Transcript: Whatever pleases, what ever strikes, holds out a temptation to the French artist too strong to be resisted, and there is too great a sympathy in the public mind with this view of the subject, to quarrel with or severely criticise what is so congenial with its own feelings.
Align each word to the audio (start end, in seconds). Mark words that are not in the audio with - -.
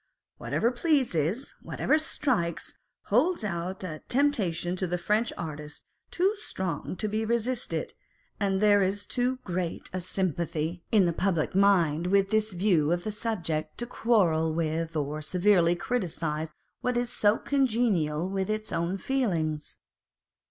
Whatever 0.37 0.71
pleases, 0.71 1.53
what 1.61 1.79
ever 1.79 1.99
strikes, 1.99 2.73
holds 3.03 3.43
out 3.43 3.83
a 3.83 4.01
temptation 4.09 4.75
to 4.77 4.87
the 4.87 4.97
French 4.97 5.31
artist 5.37 5.85
too 6.09 6.35
strong 6.37 6.95
to 6.95 7.07
be 7.07 7.23
resisted, 7.23 7.93
and 8.39 8.59
there 8.59 8.81
is 8.81 9.05
too 9.05 9.37
great 9.43 9.91
a 9.93 10.01
sympathy 10.01 10.83
in 10.91 11.05
the 11.05 11.13
public 11.13 11.53
mind 11.53 12.07
with 12.07 12.31
this 12.31 12.53
view 12.55 12.91
of 12.91 13.03
the 13.03 13.11
subject, 13.11 13.77
to 13.77 13.85
quarrel 13.85 14.51
with 14.55 14.95
or 14.95 15.21
severely 15.21 15.75
criticise 15.75 16.51
what 16.79 16.97
is 16.97 17.11
so 17.11 17.37
congenial 17.37 18.27
with 18.27 18.49
its 18.49 18.71
own 18.71 18.97
feelings. 18.97 19.77